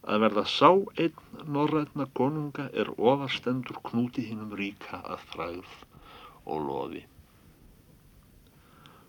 að 0.04 0.20
verða 0.26 0.44
sá 0.52 0.70
einn 1.00 1.48
norrætna 1.56 2.10
konunga 2.20 2.66
er 2.82 2.89
ofarstendur 2.98 3.80
knúti 3.88 4.26
hinnum 4.28 4.52
ríka 4.60 5.00
að 5.00 5.22
fræð 5.32 5.76
og 6.44 6.66
loði. 6.68 7.04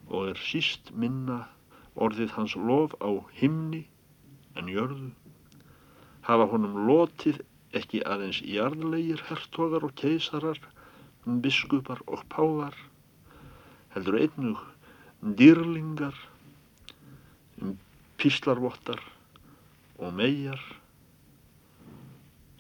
Og 0.07 0.31
er 0.31 0.39
síst 0.39 0.93
minna 0.95 1.41
orðið 1.99 2.37
hans 2.37 2.55
lof 2.55 2.95
á 3.03 3.11
himni 3.41 3.83
en 4.55 4.71
jörðu, 4.71 5.11
hafa 6.29 6.47
honum 6.53 6.79
lotið 6.87 7.43
ekki 7.75 8.05
aðeins 8.07 8.39
jarðlegir 8.47 9.25
hertogar 9.29 9.87
og 9.89 9.97
keisarar, 9.99 10.61
biskupar 11.27 12.05
og 12.07 12.23
pávar, 12.31 12.77
heldur 13.97 14.21
einnug 14.21 14.63
dýrlingar, 15.41 16.15
píslarvottar 18.21 19.03
og 19.99 20.15
megar 20.15 20.63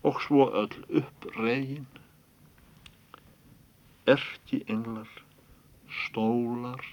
og 0.04 0.20
svo 0.20 0.48
öll 0.52 0.74
uppregin, 1.00 1.86
erki 4.06 4.60
englar, 4.68 5.08
stólar, 6.04 6.84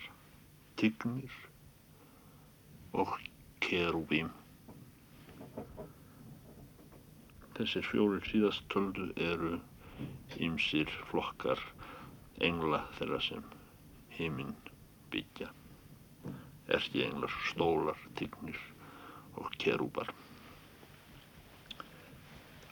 tignir 0.79 1.33
og 2.95 3.17
kerúbím. 3.59 4.31
Þessir 7.57 7.85
fjórir 7.91 8.23
síðast 8.31 8.63
töldu 8.71 9.11
eru 9.19 9.57
ýmsir 10.39 10.89
flokkar 11.11 11.59
engla 12.41 12.85
þeirra 12.97 13.19
sem 13.27 13.43
heiminn 14.15 14.55
byggja. 15.11 15.51
Erki 16.71 17.03
englar, 17.03 17.35
stólar, 17.51 17.99
tignir 18.15 18.59
og 19.35 19.51
kerúbar. 19.59 20.15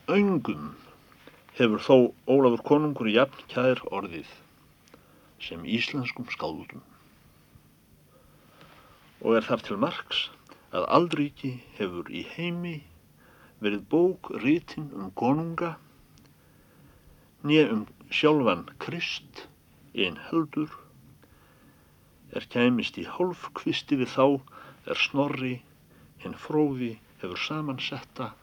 Öngum 0.09 0.71
hefur 1.53 1.81
þó 1.85 1.95
Ólafur 2.33 2.61
konungur 2.65 3.09
jafn 3.13 3.43
kær 3.51 3.81
orðið 3.93 4.31
sem 5.47 5.67
íslenskum 5.69 6.25
skáldum. 6.33 6.81
Og 9.21 9.37
er 9.37 9.45
þar 9.45 9.65
til 9.67 9.77
margs 9.83 10.23
að 10.73 10.87
aldriki 10.97 11.51
hefur 11.77 12.09
í 12.09 12.23
heimi 12.31 12.73
verið 13.61 13.85
bók 13.93 14.31
rítin 14.41 14.89
um 14.97 15.13
konunga 15.21 15.75
nýja 17.45 17.69
um 17.77 17.85
sjálfan 18.09 18.65
Krist 18.81 19.45
einn 19.93 20.17
heldur 20.31 20.73
er 22.33 22.49
kæmist 22.57 22.97
í 22.97 23.05
hálfkvisti 23.05 24.01
við 24.01 24.15
þá 24.17 24.25
er 24.89 25.05
snorri 25.05 25.55
hinn 26.25 26.39
fróði 26.49 26.95
hefur 27.21 27.45
samansetta 27.45 28.33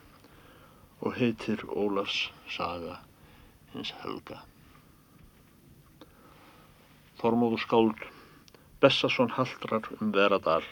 og 1.07 1.15
heitir 1.21 1.63
Ólafs 1.71 2.27
saga 2.51 2.99
hins 3.73 3.93
helga. 4.03 4.41
Þormóður 7.21 7.63
skáld 7.63 8.03
Bessason 8.83 9.31
haldrar 9.39 9.87
um 10.01 10.11
veradal 10.17 10.65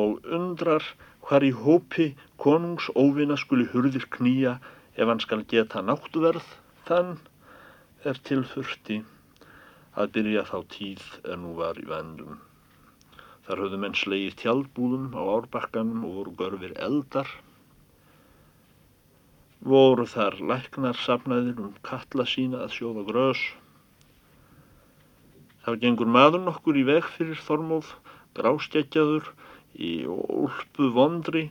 og 0.00 0.20
undrar 0.38 0.84
hvar 1.24 1.46
í 1.46 1.50
hópi 1.64 2.10
konungs 2.44 2.90
óvina 3.00 3.38
skuli 3.40 3.66
hurðir 3.72 4.06
knýja 4.16 4.58
ef 4.94 5.10
hann 5.10 5.22
skal 5.24 5.42
geta 5.50 5.82
náttverð 5.82 6.46
þann 6.88 7.16
er 8.10 8.20
tilfursti 8.28 9.00
að 9.98 10.12
byrja 10.18 10.44
þá 10.50 10.58
tíð 10.76 11.06
en 11.32 11.42
nú 11.46 11.54
var 11.58 11.80
í 11.80 11.86
vendum. 11.88 12.38
Þar 13.46 13.64
höfðu 13.64 13.80
menn 13.80 13.96
slegið 13.98 14.38
tjaldbúðum 14.42 15.10
á 15.16 15.22
árbakkanum 15.38 16.04
og 16.08 16.14
voru 16.18 16.36
görfir 16.38 16.76
eldar. 16.86 17.28
Voru 19.64 20.04
þar 20.04 20.34
læknar 20.50 20.98
safnaðir 21.00 21.60
um 21.66 21.76
kalla 21.88 22.24
sína 22.28 22.58
að 22.66 22.74
sjóða 22.78 23.04
grös. 23.10 23.44
Þar 25.64 25.78
gengur 25.84 26.10
maður 26.16 26.42
nokkur 26.48 26.76
í 26.76 26.82
veg 26.84 27.06
fyrir 27.14 27.40
Þormóð, 27.46 27.88
gráskeggjaður 28.36 29.30
í 29.88 29.92
úlpu 30.10 30.90
vondri 30.98 31.46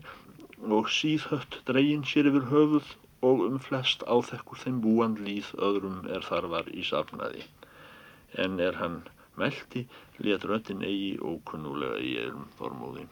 og 0.78 0.92
síðhött 0.94 1.58
dregin 1.66 2.06
sér 2.12 2.30
yfir 2.30 2.46
höfuð 2.52 2.94
og 3.26 3.42
um 3.48 3.58
flest 3.66 4.06
áþekkur 4.06 4.62
þeim 4.62 4.78
búand 4.86 5.24
líð 5.26 5.50
öðrum 5.70 6.06
er 6.06 6.30
þar 6.30 6.52
var 6.54 6.70
í 6.70 6.86
safnaði. 6.86 7.48
En 8.46 8.62
er 8.62 8.78
hann 8.84 9.02
meldi, 9.42 9.88
let 10.22 10.46
röttin 10.46 10.86
eigi 10.86 11.16
ókunnulega 11.18 11.98
í 11.98 12.16
erum 12.28 12.46
Þormóði. 12.60 13.10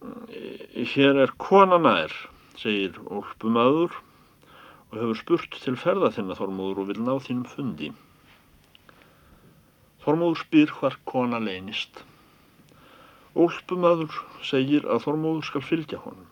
Hér 0.00 1.18
er 1.24 1.32
kona 1.36 1.76
nær, 1.78 2.12
segir 2.56 2.96
úlpumadur 3.04 3.92
og 4.90 4.94
hefur 4.96 5.18
spurt 5.20 5.58
til 5.64 5.76
ferða 5.80 6.08
þinna 6.16 6.36
Þormóður 6.38 6.80
og 6.82 6.88
vil 6.90 7.02
ná 7.04 7.12
þínum 7.26 7.48
fundi. 7.50 7.90
Þormóður 10.04 10.40
spyr 10.42 10.72
hvar 10.78 10.96
kona 11.12 11.40
leynist. 11.44 12.00
Úlpumadur 13.36 14.16
segir 14.52 14.88
að 14.88 15.04
Þormóður 15.04 15.48
skal 15.50 15.66
fylgja 15.68 16.00
honum. 16.06 16.28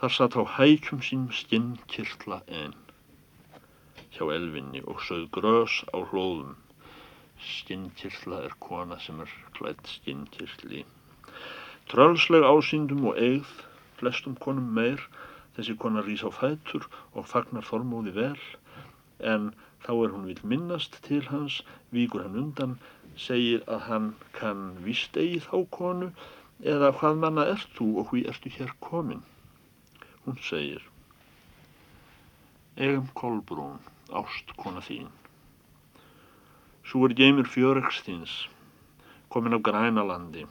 Þar 0.00 0.14
satt 0.16 0.38
á 0.40 0.42
hækjum 0.56 1.02
sínum 1.04 1.32
skinnkirtla 1.34 2.40
enn 2.48 2.76
hjá 4.16 4.24
elvinni 4.34 4.80
og 4.88 5.02
sögð 5.04 5.28
grös 5.36 5.82
á 5.94 5.98
hlóðum. 6.10 6.56
Skinnkirtla 7.38 8.40
er 8.48 8.54
kona 8.62 8.98
sem 9.02 9.20
er 9.22 9.34
klætt 9.58 9.90
skinnkirtli. 9.98 10.86
Trölsleg 11.88 12.44
ásýndum 12.44 13.06
og 13.08 13.16
eigð, 13.16 13.48
flestum 13.96 14.34
konum 14.44 14.66
meir, 14.76 15.00
þessi 15.56 15.74
kona 15.80 16.02
rís 16.04 16.20
á 16.20 16.28
fætur 16.28 16.84
og 17.16 17.24
fagnar 17.30 17.64
Þormóði 17.64 18.12
vel, 18.18 18.42
en 19.24 19.46
þá 19.86 19.92
er 19.94 20.12
hún 20.12 20.26
vil 20.28 20.42
minnast 20.52 20.98
til 21.06 21.22
hans, 21.30 21.62
víkur 21.96 22.26
hann 22.26 22.36
undan, 22.42 22.74
segir 23.16 23.64
að 23.66 23.80
hann 23.88 24.10
kann 24.36 24.66
vist 24.84 25.16
eigi 25.16 25.40
þá 25.46 25.56
konu 25.78 26.10
eða 26.74 26.92
hvað 27.00 27.22
manna 27.24 27.46
ert 27.54 27.72
þú 27.78 27.88
og 28.02 28.12
hví 28.12 28.26
ertu 28.30 28.52
hér 28.58 28.76
komin? 28.84 29.24
Hún 30.26 30.36
segir 30.44 30.84
Egum 32.76 33.08
Kolbrún, 33.18 33.80
ást 34.14 34.52
kona 34.60 34.84
þín. 34.84 35.08
Svo 36.86 37.08
er 37.08 37.16
geimur 37.18 37.48
fjöregs 37.50 38.04
þins, 38.06 38.36
komin 39.32 39.56
á 39.56 39.58
grænalandi, 39.58 40.44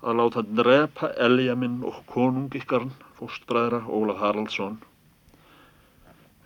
að 0.00 0.16
láta 0.16 0.42
drepa 0.42 1.10
elja 1.20 1.54
minn 1.58 1.80
og 1.84 2.00
konung 2.08 2.48
ykkarn, 2.56 2.92
fóstbræðra 3.18 3.82
Ólaf 3.84 4.22
Haraldsson, 4.22 4.78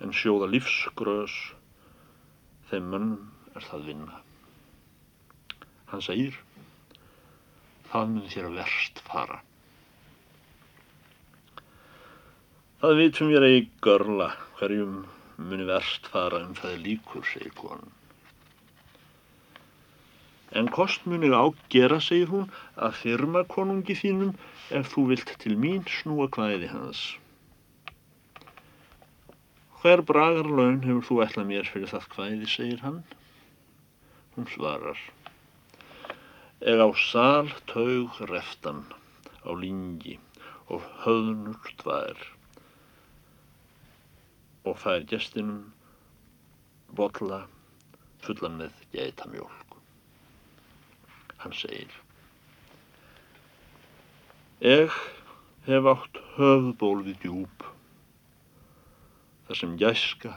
en 0.02 0.14
sjóða 0.14 0.48
lífsgrös, 0.50 1.36
þeim 2.70 2.90
mönnum 2.90 3.54
er 3.54 3.66
það 3.68 3.88
vinna. 3.90 4.20
Hann 5.92 6.02
segir, 6.02 6.38
það 7.92 8.14
mun 8.14 8.30
þér 8.32 8.48
að 8.50 8.58
verst 8.58 9.02
fara. 9.06 9.42
Það 12.82 12.98
vitum 13.00 13.30
við 13.30 13.46
eigi 13.46 13.66
görla 13.86 14.32
hverjum 14.58 15.04
muni 15.38 15.66
verst 15.68 16.10
fara 16.10 16.42
um 16.44 16.56
það 16.58 16.82
líkur, 16.82 17.22
segir 17.30 17.54
konun. 17.56 17.94
En 20.54 20.68
kost 20.70 21.06
muni 21.10 21.32
ágera, 21.34 21.98
segir 21.98 22.30
hún, 22.30 22.46
að 22.78 22.98
þyrma 23.00 23.42
konungi 23.50 23.96
þínum 23.98 24.34
ef 24.78 24.92
þú 24.92 25.06
vilt 25.10 25.32
til 25.42 25.56
mín 25.58 25.82
snúa 25.90 26.28
kvæði 26.36 26.70
hans. 26.70 27.00
Hver 29.80 30.00
bragar 30.08 30.46
laun 30.48 30.78
hefur 30.86 31.02
þú 31.08 31.16
ætlað 31.26 31.48
mér 31.50 31.66
fyrir 31.72 31.90
það 31.90 32.06
kvæði, 32.14 32.50
segir 32.52 32.84
hann. 32.86 33.02
Hún 34.36 34.46
svarar. 34.52 35.00
Eg 36.64 36.80
á 36.80 36.88
sal 36.96 37.50
taug 37.68 38.22
reftan 38.30 38.86
á 39.44 39.50
lingi 39.52 40.16
og 40.72 40.86
höðnur 41.02 41.74
tvær 41.82 42.22
og 44.64 44.78
fær 44.80 45.04
gestinum 45.10 45.60
botla 46.96 47.42
fullan 48.24 48.56
með 48.62 48.80
geitamjólk. 48.96 49.63
Hann 51.44 51.54
segir 51.60 52.00
Eg 54.74 54.98
hef 55.68 55.92
átt 55.94 56.20
höfðból 56.40 57.04
við 57.06 57.22
djúb 57.26 57.68
þar 59.46 59.60
sem 59.60 59.78
gæska 59.84 60.34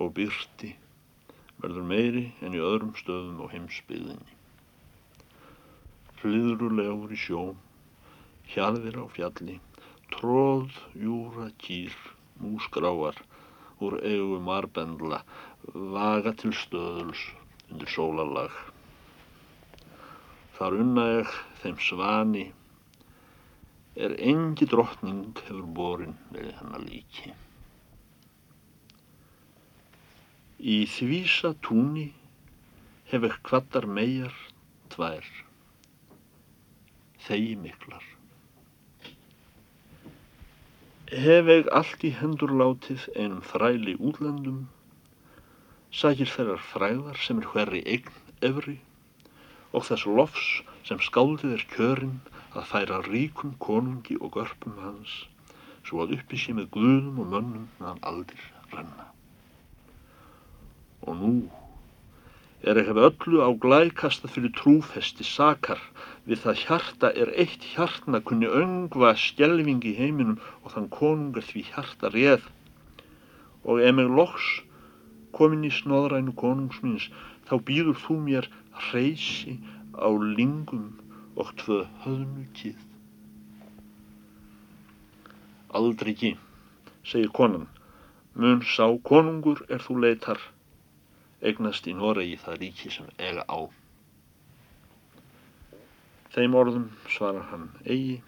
og 0.00 0.14
byrti 0.18 0.74
verður 1.62 1.88
meiri 1.94 2.26
en 2.40 2.56
í 2.56 2.66
öðrum 2.72 2.96
stöðum 2.98 3.42
á 3.44 3.52
heimsbyðinni 3.52 4.40
hliðrulegur 6.20 7.12
í 7.14 7.18
sjóm, 7.18 7.56
hjarðir 8.52 8.98
á 9.00 9.04
fjalli, 9.14 9.56
tróð, 10.12 10.74
júra, 10.92 11.46
kýr, 11.62 11.94
músgráar, 12.42 13.16
úr 13.80 13.96
eigu 14.04 14.40
marbendla, 14.44 15.22
vaga 15.72 16.34
til 16.36 16.52
stöðuls 16.56 17.22
undir 17.70 17.88
sólalag. 17.88 18.52
Þar 20.60 20.74
unna 20.76 21.02
ég 21.08 21.28
þeim 21.62 21.76
svani, 21.80 22.42
er 23.96 24.12
engi 24.20 24.66
drottning 24.68 25.38
hefur 25.46 25.68
borin 25.78 26.18
með 26.34 26.50
hennar 26.58 26.82
líki. 26.84 27.30
Í 30.60 30.76
þvísa 30.96 31.54
túni 31.64 32.10
hef 33.08 33.24
ekki 33.30 33.40
kvattar 33.48 33.88
megar 33.88 34.36
tvær, 34.92 35.24
þegi 37.24 37.56
miklar. 37.62 38.04
Hef 41.24 41.50
eig 41.56 41.72
allt 41.80 42.04
í 42.04 42.12
hendur 42.20 42.52
látið 42.60 43.08
einum 43.16 43.40
þræli 43.54 43.96
útlendum, 43.96 44.60
sækir 45.88 46.36
þeirrar 46.36 46.62
fræðar 46.68 47.24
sem 47.24 47.40
er 47.40 47.50
hverri 47.56 47.84
eign 47.96 48.14
efri 48.52 48.78
og 49.72 49.86
þess 49.86 50.08
lofs 50.18 50.48
sem 50.88 51.02
skáldið 51.04 51.56
er 51.56 51.66
kjörinn 51.74 52.18
að 52.56 52.66
færa 52.72 53.00
ríkum 53.06 53.54
konungi 53.62 54.18
og 54.20 54.34
görpum 54.36 54.76
hans, 54.82 55.14
svo 55.86 56.04
að 56.04 56.16
uppi 56.18 56.40
sé 56.40 56.56
með 56.56 56.70
guðum 56.76 57.22
og 57.22 57.32
mönnum 57.34 57.66
meðan 57.78 58.04
aldir 58.10 58.44
renna. 58.74 59.06
Og 61.06 61.16
nú 61.16 61.34
er 62.60 62.76
ekki 62.82 62.92
öllu 63.08 63.40
á 63.40 63.48
glækasta 63.56 64.28
fyrir 64.28 64.52
trúfesti 64.58 65.24
sakar 65.24 65.80
Við 66.30 66.42
það 66.44 66.58
hjarta 66.62 67.08
er 67.22 67.30
eitt 67.42 67.64
hjartna 67.72 68.18
kunni 68.22 68.46
öngva 68.46 69.14
skjelving 69.18 69.80
í 69.88 69.96
heiminum 69.96 70.36
og 70.60 70.74
þann 70.74 70.90
konungar 70.94 71.42
því 71.46 71.62
hjarta 71.70 72.10
réð. 72.14 72.44
Og 73.66 73.80
ef 73.82 73.96
mig 73.96 74.10
loks 74.18 74.50
komin 75.34 75.64
í 75.66 75.72
snóðrænu 75.74 76.36
konungsmins 76.42 77.08
þá 77.48 77.54
býður 77.66 77.98
þú 78.04 78.18
mér 78.28 78.50
hreysi 78.88 79.58
á 79.96 80.08
lingum 80.10 80.86
og 81.36 81.52
tvö 81.60 81.82
höfnu 82.04 82.46
kýð. 82.56 82.78
Aldrei 85.70 86.14
ekki, 86.14 86.30
segir 87.06 87.30
konan, 87.36 87.68
mun 88.34 88.64
sá 88.66 88.86
konungur 89.10 89.62
er 89.68 89.84
þú 89.84 90.00
leitar, 90.04 90.40
eignast 91.40 91.86
í 91.86 91.94
Noregi 91.96 92.40
það 92.42 92.58
ríki 92.62 92.90
sem 92.92 93.12
ega 93.18 93.44
á. 93.46 93.60
Þeim 96.34 96.54
orðum 96.54 96.90
svarar 97.10 97.46
hann 97.50 97.70
eigi, 97.84 98.20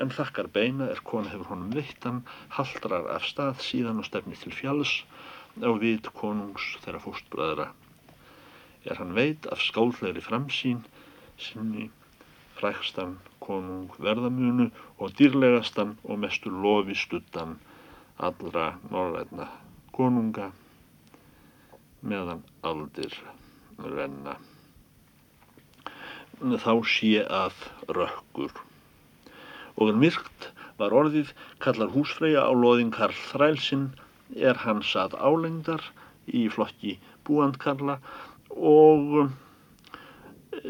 en 0.00 0.12
þakkar 0.12 0.50
beina 0.52 0.90
er 0.92 1.00
kona 1.04 1.32
hefur 1.32 1.52
honum 1.52 1.72
veittan, 1.72 2.24
haldrar 2.56 3.08
af 3.14 3.24
stað 3.28 3.62
síðan 3.64 4.02
og 4.02 4.08
stefni 4.08 4.36
til 4.40 4.52
fjalls 4.52 4.98
á 5.56 5.72
vit 5.80 6.10
konungs 6.12 6.74
þeirra 6.84 7.00
fóstbræðra. 7.04 7.70
Er 8.86 8.98
hann 9.00 9.14
veit 9.18 9.46
af 9.50 9.62
skáldlegri 9.66 10.22
framsýn 10.22 10.82
sinni 11.46 11.88
frækstan 12.58 13.16
konung 13.44 13.90
verðamunu 14.00 14.68
og 14.98 15.14
dýrlegastan 15.18 15.96
og 16.04 16.20
mestur 16.24 16.54
lofi 16.64 16.94
stuttan 16.96 17.56
allra 18.28 18.68
norrætna 18.90 19.48
konunga 19.96 20.50
meðan 22.12 22.44
aldir 22.70 23.16
renna 23.82 24.36
þá 26.36 26.72
sé 26.84 27.12
að 27.24 27.56
rökkur. 27.96 28.52
Og 29.76 29.92
en 29.92 30.00
myrkt 30.00 30.50
var 30.78 30.92
orðið 30.92 31.32
kallar 31.64 31.92
húsfreyja 31.92 32.44
á 32.44 32.52
loðin 32.52 32.92
Karl 32.92 33.16
Þrælsinn 33.32 33.86
er 34.36 34.60
hann 34.64 34.82
satt 34.84 35.16
álengdar 35.16 35.82
í 36.26 36.48
flokki 36.52 36.98
búandkarla 37.24 37.98
og 38.56 39.30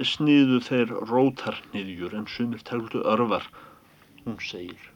sniðu 0.02 0.58
þeir 0.66 0.92
rótarniðjur 1.10 2.16
en 2.18 2.26
sumir 2.30 2.62
teldu 2.66 3.02
örvar, 3.06 3.46
hún 4.24 4.38
segir. 4.42 4.90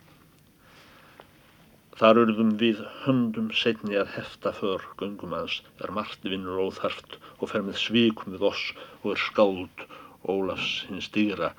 Þar 2.00 2.22
urðum 2.22 2.52
við 2.60 2.80
höndum 3.04 3.50
setni 3.52 3.98
að 4.00 4.14
hefta 4.16 4.54
för 4.56 4.84
göngum 5.00 5.34
aðs, 5.36 5.60
er 5.84 5.92
margt 5.92 6.24
vinnur 6.24 6.62
óþarft 6.66 7.18
og 7.38 7.50
fer 7.52 7.64
með 7.66 7.76
svíkum 7.82 8.34
við 8.34 8.46
oss 8.50 8.70
og 9.02 9.12
er 9.14 9.20
skáld 9.20 9.84
Ólafs 10.28 10.84
hins 10.88 11.08
dýra 11.14 11.54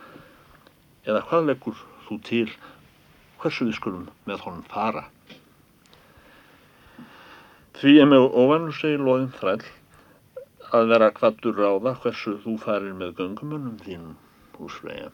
eða 1.08 1.24
hvað 1.30 1.48
leggur 1.50 1.78
þú 2.08 2.18
til? 2.28 2.48
Hversu 3.42 3.66
við 3.66 3.78
skulum 3.80 4.10
með 4.30 4.44
honum 4.46 4.66
fara? 4.70 5.08
Því 7.80 7.96
er 8.04 8.10
með 8.10 8.28
óvannu 8.38 8.74
segir 8.78 9.02
loðin 9.02 9.32
þræll 9.40 9.64
að 10.78 10.94
vera 10.94 11.12
hvattur 11.20 11.58
ráða 11.58 11.96
hversu 12.04 12.38
þú 12.46 12.56
farir 12.66 12.96
með 12.98 13.16
göngumunum 13.20 13.78
þínum 13.86 14.16
húsvega 14.58 15.12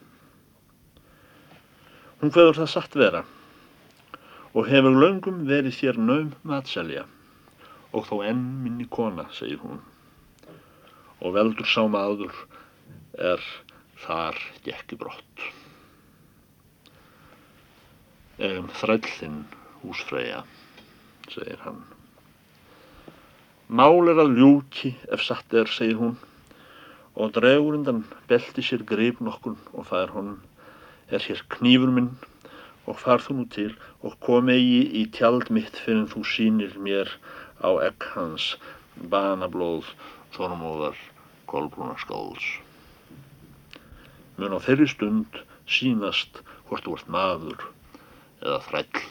hún 2.21 2.33
hveður 2.33 2.61
það 2.61 2.71
satt 2.75 2.97
vera 3.03 3.23
og 4.53 4.71
hefur 4.71 4.99
löngum 5.03 5.43
verið 5.49 5.77
þér 5.81 6.01
naum 6.09 6.33
matselja 6.53 7.05
og 7.91 8.07
þó 8.09 8.17
enn 8.29 8.43
minni 8.63 8.87
kona 8.97 9.27
segir 9.37 9.61
hún 9.63 9.81
og 11.21 11.33
veldur 11.33 11.67
sá 11.69 11.81
maður 11.89 12.33
er 13.17 13.41
þar 14.03 14.37
gekki 14.65 14.97
brott. 14.99 15.45
Um, 18.37 18.69
þrællinn 18.77 19.45
húsfreyja, 19.81 20.43
segir 21.33 21.61
hann. 21.65 21.81
Mál 23.67 24.07
er 24.07 24.21
að 24.23 24.37
ljúki 24.39 24.93
ef 25.11 25.23
satt 25.27 25.51
er, 25.51 25.67
segir 25.67 25.97
hún, 25.99 26.13
og 27.19 27.33
dregur 27.35 27.75
undan 27.75 28.05
belti 28.29 28.63
sér 28.63 28.85
grip 28.87 29.19
nokkun 29.19 29.57
og 29.73 29.89
fær 29.89 30.13
honum, 30.15 30.37
er 31.11 31.19
hér 31.19 31.41
knífur 31.51 31.91
minn 31.91 32.13
og 32.87 32.95
far 33.01 33.19
þú 33.19 33.35
nú 33.35 33.45
til 33.51 33.73
og 34.07 34.15
kom 34.23 34.47
eigi 34.53 34.85
í 35.01 35.03
tjald 35.17 35.51
mitt 35.51 35.75
fyrir 35.83 36.07
þú 36.13 36.23
sínir 36.31 36.77
mér 36.79 37.11
á 37.59 37.75
ekk 37.89 38.07
hans 38.13 38.53
banablóð 39.11 39.91
þormóðar 40.37 40.95
kolbrúna 41.51 41.99
skóls 41.99 42.47
mun 44.37 44.55
á 44.55 44.59
þeirri 44.63 44.87
stund 44.93 45.39
sínast 45.67 46.39
hvort 46.69 46.85
þú 46.87 46.95
ert 46.97 47.07
maður 47.11 47.63
eða 48.43 48.59
þræll. 48.69 49.07